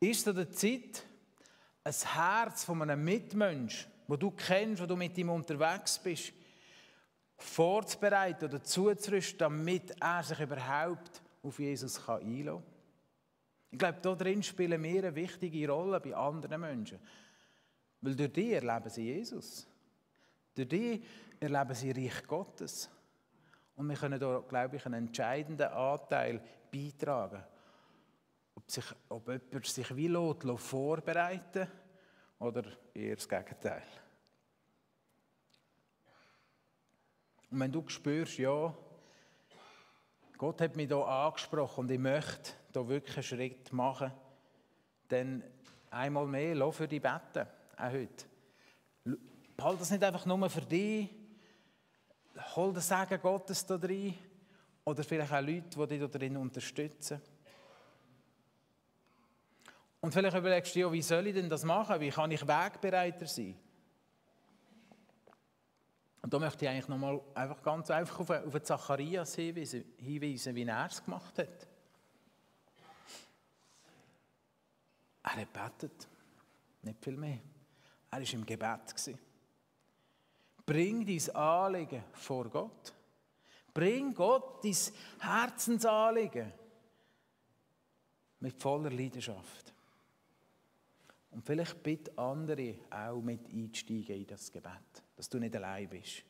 [0.00, 1.04] Ist an der Zeit,
[1.84, 6.32] ein Herz von einem Mitmensch, wo du kennst, wo du mit ihm unterwegs bist,
[7.36, 12.62] vorzubereiten oder zuzurüsten, damit er sich überhaupt auf Jesus einlassen kann?
[13.70, 16.98] Ich glaube, da drin spielen wir eine wichtige Rolle bei anderen Menschen.
[18.02, 19.66] Weil durch die erleben sie Jesus.
[20.54, 21.02] Durch die
[21.40, 22.90] erleben sie Reich Gottes.
[23.76, 27.42] Und wir können da, glaube ich, einen entscheidenden Anteil beitragen.
[28.54, 31.68] ob, sich, ob jemand sich wie lässt, vorbereiten
[32.38, 33.82] oder eher das Gegenteil.
[37.50, 38.74] Und wenn du spürst, ja,
[40.38, 44.12] Gott hat mich hier angesprochen und ich möchte hier wirklich einen Schritt machen,
[45.08, 45.44] dann
[45.90, 47.46] einmal mehr, lass für dich beten,
[47.82, 48.24] auch heute.
[49.60, 51.08] Halt das nicht einfach nur für dich,
[52.56, 54.14] hol das Segen Gottes da rein
[54.84, 57.20] oder vielleicht auch Leute, die dich darin unterstützen.
[60.00, 62.00] Und vielleicht überlegst du dir, wie soll ich denn das machen?
[62.00, 63.56] Wie kann ich Wegbereiter sein?
[66.22, 70.64] Und da möchte ich eigentlich nochmal einfach ganz einfach auf, auf Zacharias hinweisen, hinweisen, wie
[70.64, 71.68] er es gemacht hat.
[75.24, 76.08] Er hat betet,
[76.82, 77.38] nicht viel mehr.
[78.12, 79.18] Er war im Gebet.
[80.66, 82.92] Bring dein Anliegen vor Gott.
[83.72, 84.76] Bring Gott dein
[85.18, 86.52] Herzensanliegen
[88.40, 89.72] mit voller Leidenschaft.
[91.30, 96.22] Und vielleicht bitte andere auch mit einsteigen in das Gebet, dass du nicht allein bist.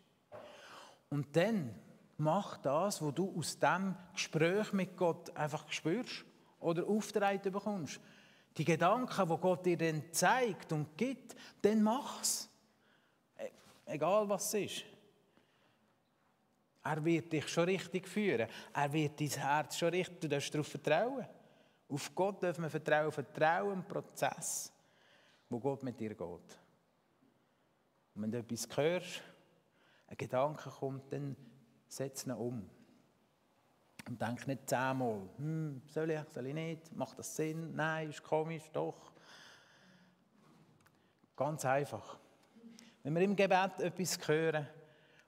[1.11, 1.75] Und dann
[2.19, 6.25] mach das, was du aus dem Gespräch mit Gott einfach spürst
[6.61, 8.01] oder aufgetragen bekommst.
[8.57, 12.49] Die Gedanken, die Gott dir dann zeigt und gibt, dann mach's.
[13.39, 13.51] E-,
[13.87, 14.85] egal was es ist.
[16.85, 18.49] Er wird dich schon richtig führen.
[18.75, 20.21] Er wird dein Herz schon richtig.
[20.21, 21.27] Du darfst darauf vertrauen.
[21.89, 23.13] Auf Gott dürfen wir vertrauen.
[23.13, 24.73] Vertrauen im Prozess,
[25.49, 26.19] wo Gott mit dir geht.
[28.15, 29.23] Und wenn du etwas hörst,
[30.09, 31.37] ein Gedanke kommt, dann
[31.87, 32.69] setz ihn um.
[34.09, 38.23] Und denk nicht zehnmal, hm, soll ich, soll ich nicht, macht das Sinn, nein, ist
[38.23, 39.13] komisch, doch.
[41.37, 42.19] Ganz einfach.
[43.03, 44.67] Wenn wir im Gebet etwas hören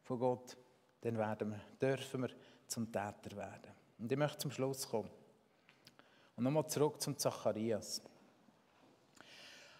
[0.02, 0.56] von Gott,
[1.00, 2.30] dann werden wir, dürfen wir
[2.66, 3.72] zum Täter werden.
[3.98, 5.10] Und ich möchte zum Schluss kommen.
[6.36, 8.02] Und nochmal zurück zum Zacharias.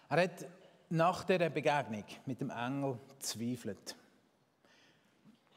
[0.09, 0.45] Er hat
[0.89, 3.95] nach dieser Begegnung mit dem Engel gezweifelt.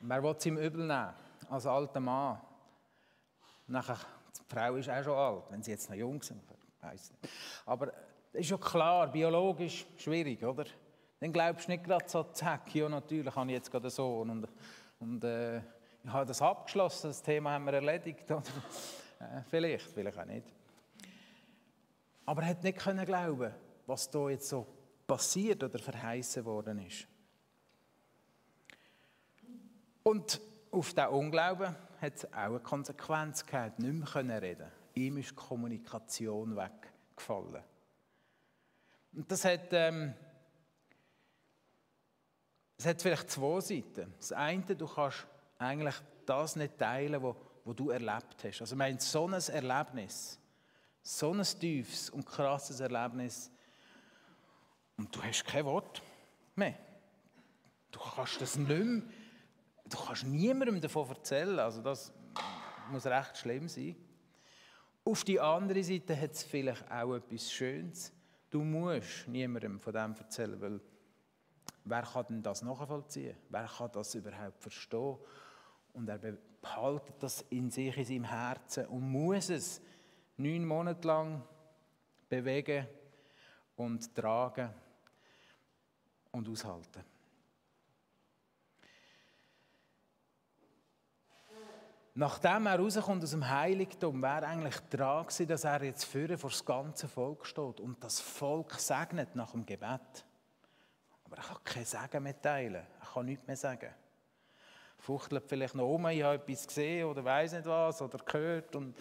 [0.01, 1.15] Wer will es ihm übel nehmen?
[1.51, 2.41] Als alter Mann.
[3.69, 3.99] Nachher,
[4.37, 6.43] die Frau ist auch schon alt, wenn sie jetzt noch jung sind.
[6.51, 7.13] Nicht.
[7.67, 7.93] Aber
[8.33, 10.65] es ist ja klar, biologisch schwierig, oder?
[11.21, 14.31] Dann glaubst du nicht gerade so, zack, ja natürlich habe ich jetzt gerade einen Sohn
[14.31, 14.49] und
[15.01, 18.25] und äh, ich habe das abgeschlossen, das Thema haben wir erledigt.
[18.31, 18.43] Oder?
[19.21, 20.47] Äh, vielleicht, vielleicht auch nicht.
[22.27, 23.53] Aber er hat nicht können glauben,
[23.87, 24.67] was da jetzt so
[25.07, 27.07] passiert oder verheißen worden ist.
[30.03, 34.71] Und auf diesen Unglauben hat es auch eine Konsequenz gehabt, nicht mehr reden.
[34.95, 37.63] Ihm ist die Kommunikation weggefallen.
[39.13, 40.15] Und das hat ähm,
[42.79, 44.15] es hat vielleicht zwei Seiten.
[44.19, 45.27] Das eine, du kannst
[45.59, 47.35] eigentlich das nicht teilen, was,
[47.65, 48.61] was du erlebt hast.
[48.61, 50.39] Also, ich meine, so ein Erlebnis,
[51.03, 53.51] so ein tiefes und krasses Erlebnis,
[54.97, 56.03] und du hast kein Wort
[56.55, 56.75] mehr.
[57.91, 59.03] Du kannst das nicht mehr,
[59.89, 61.59] du kannst niemandem davon erzählen.
[61.59, 62.13] Also, das
[62.91, 63.97] muss recht schlimm sein.
[65.05, 68.13] Auf die andere Seite hat es vielleicht auch etwas Schönes.
[68.51, 70.81] Du musst niemandem von dem erzählen, weil
[71.89, 73.35] Wer kann denn das nachvollziehen?
[73.49, 75.17] Wer kann das überhaupt verstehen?
[75.95, 76.19] Und er
[76.61, 79.81] behaltet das in sich, in seinem Herzen und muss es
[80.37, 81.43] neun Monate lang
[82.29, 82.87] bewegen
[83.77, 84.69] und tragen
[86.31, 87.03] und aushalten.
[92.21, 96.65] Nachdem er rauskommt aus dem Heiligtum, wäre eigentlich dran gewesen, dass er jetzt vor das
[96.65, 100.27] ganze Volk steht und das Volk segnet nach dem Gebet.
[101.25, 102.85] Aber er kann kein Sagen mehr teilen.
[103.01, 103.91] Er kann nichts mehr sagen.
[104.99, 108.75] Fuchtelt vielleicht noch um, ich habe etwas gesehen oder weiß nicht was oder gehört.
[108.75, 108.97] Und,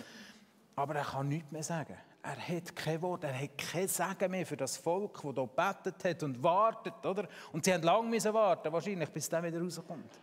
[0.75, 1.97] aber er kann nichts mehr sagen.
[2.21, 6.03] Er hat kein Wort, er hat kein Sagen mehr für das Volk, das hier gebetet
[6.03, 7.03] hat und wartet.
[7.03, 7.28] Oder?
[7.51, 10.20] Und sie haben lange warten, wahrscheinlich, bis der wieder rauskommt.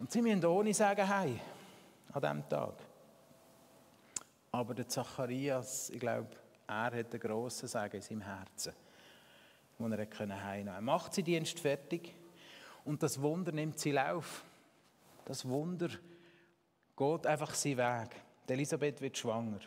[0.00, 1.38] Und sie müssen ohne Sagen heim
[2.12, 2.74] an diesem Tag.
[4.50, 6.30] Aber der Zacharias, ich glaube,
[6.66, 8.72] er hat einen grossen Segen in seinem Herzen,
[9.78, 10.70] den er heimnehmen konnte.
[10.70, 12.14] Er macht seinen Dienst fertig
[12.84, 14.42] und das Wunder nimmt sie Lauf.
[15.24, 15.88] Das Wunder
[16.96, 18.16] geht einfach seinen Weg.
[18.48, 19.60] Elisabeth wird schwanger.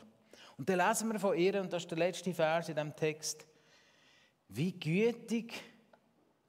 [0.58, 3.46] Und dann lesen wir von ihr, und das ist der letzte Vers in diesem Text,
[4.50, 5.54] wie gütig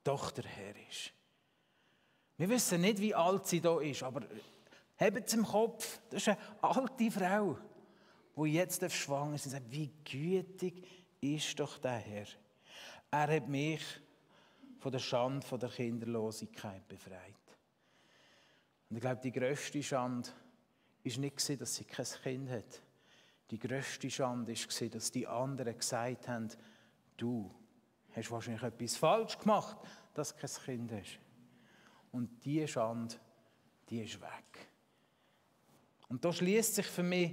[0.02, 1.13] doch der Herr ist.
[2.36, 4.22] Wir wissen nicht, wie alt sie da ist, aber
[4.98, 7.56] habt es im Kopf, das ist eine alte Frau
[8.34, 10.86] wo jetzt schwanger ist, und sagt, wie gütig
[11.20, 12.26] ist doch der Herr.
[13.10, 13.82] Er hat mich
[14.78, 17.34] von der Schande, von der Kinderlosigkeit befreit.
[18.90, 20.28] Und ich glaube, die grösste Schande
[21.04, 22.82] war nicht, dass sie kein Kind hat,
[23.50, 26.48] die grösste Schande war, dass die anderen gesagt haben,
[27.16, 27.54] du
[28.14, 29.76] hast wahrscheinlich etwas falsch gemacht,
[30.12, 31.23] dass du kein Kind hast.
[32.14, 33.16] Und diese Schande,
[33.90, 34.68] die ist weg.
[36.06, 37.32] Und da schließt sich für mich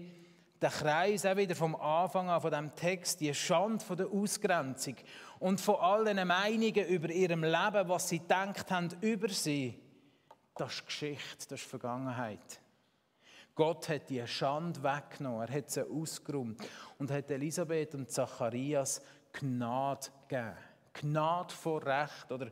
[0.60, 4.96] der Kreis auch wieder vom Anfang an von dem Text, die Schande von der Ausgrenzung
[5.38, 9.80] und von all den Meinungen über ihrem Leben, was sie denkt haben über sie.
[10.56, 12.60] Das ist Geschichte, das ist Vergangenheit.
[13.54, 16.60] Gott hat die Schande weggenommen, er hat sie ausgeräumt
[16.98, 19.00] und hat Elisabeth und Zacharias
[19.32, 20.58] Gnade gegeben.
[20.92, 22.32] Gnade vor Recht.
[22.32, 22.50] Oder,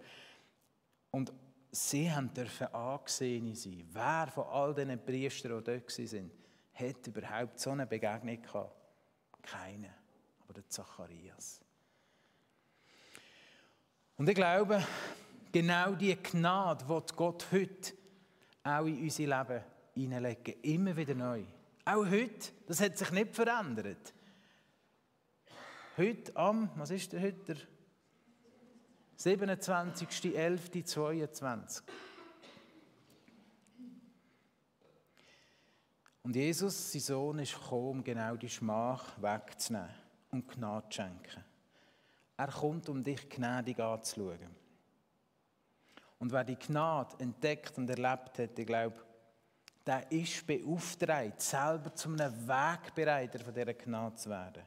[1.10, 1.34] und
[1.72, 3.88] sie haben dürfen angesehen sein.
[3.92, 6.32] Wer von all diesen Priestern, die dort waren,
[6.74, 8.76] hat überhaupt so eine Begegnung gehabt?
[9.42, 9.94] Keine.
[10.44, 11.62] Aber der Zacharias.
[14.18, 14.86] Und ich glaube,
[15.52, 17.94] genau die Gnade die Gott heute
[18.64, 19.64] auch in unser Leben
[19.94, 20.62] hineinlegen.
[20.62, 21.44] Immer wieder neu.
[21.86, 24.14] Auch heute, das hat sich nicht verändert.
[25.98, 27.56] Heute am, was ist der heute?
[29.24, 31.82] Der 27.11.22.
[36.24, 39.90] Und Jesus, sein Sohn, ist gekommen, um genau die Schmach wegzunehmen
[40.32, 41.44] und Gnade zu schenken.
[42.38, 44.56] Er kommt, um dich gnädig anzuschauen.
[46.20, 49.04] Und wer die Gnade entdeckt und erlebt hat, ich glaube,
[49.86, 54.64] der ist beauftragt, selber zu einem Wegbereiter von dieser Gnade zu werden.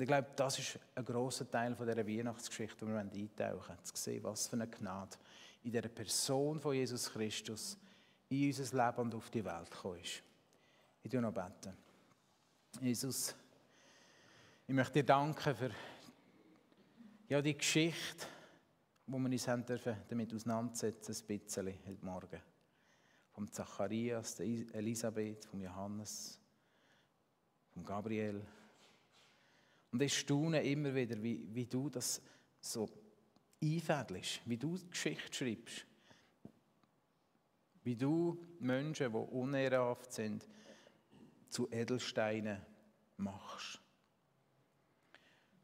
[0.00, 3.84] Und ich glaube, das ist ein grosser Teil von dieser Weihnachtsgeschichte, wo wir eintauchen wollen,
[3.84, 5.18] zu sehen, was für eine Gnade
[5.62, 7.76] in der Person von Jesus Christus
[8.30, 10.22] in unser Leben und auf die Welt gekommen ist.
[11.02, 11.76] Ich tue noch beten.
[12.80, 13.34] Jesus,
[14.66, 15.70] ich möchte dir danken für
[17.28, 18.26] ja, die Geschichte,
[19.06, 22.40] wo wir uns haben dürfen, damit auseinandersetzen, ein bisschen heute Morgen
[23.32, 26.40] vom Zacharias, der Elisabeth, vom Johannes,
[27.74, 28.42] vom Gabriel.
[29.92, 32.22] Und ich staune immer wieder, wie, wie du das
[32.60, 32.88] so
[33.62, 35.86] einfädelst, wie du Geschichte schreibst.
[37.82, 40.46] Wie du Menschen, die unehrenhaft sind,
[41.48, 42.60] zu Edelsteinen
[43.16, 43.80] machst.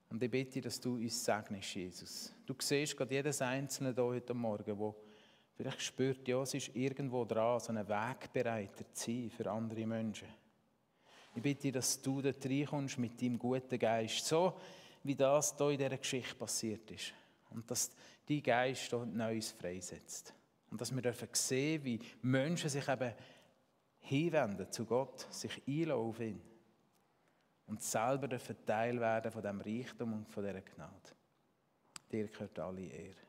[0.09, 2.33] Und ich bitte, dass du uns segnest, Jesus.
[2.47, 4.97] Du siehst gerade jedes Einzelne hier heute Morgen, wo
[5.57, 10.29] Vielleicht spürt ja, es ist irgendwo dran, so einen Wegbereiter zu sein für andere Menschen.
[11.37, 14.59] Ich bitte, dass du dort reinkommst mit deinem guten Geist, so
[15.03, 17.12] wie das hier in dieser Geschichte passiert ist.
[17.51, 17.91] Und dass
[18.26, 20.34] dein Geist hier Neues freisetzt.
[20.70, 23.12] Und dass wir dürfen sehen, wie Menschen sich eben
[23.99, 26.41] hinwenden zu Gott, sich einlassen auf ihn.
[27.66, 31.12] Und selber dürfen Teil werden von diesem Reichtum und von dieser Gnade.
[32.11, 33.26] Dir gehört alle Ehre.